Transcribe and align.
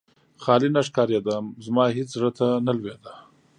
خالي 0.43 0.69
نه 0.75 0.81
ښکارېده، 0.87 1.35
زما 1.65 1.85
هېڅ 1.97 2.07
زړه 2.15 2.29
ته 2.37 2.47
نه 2.65 2.71
لوېده. 2.77 3.13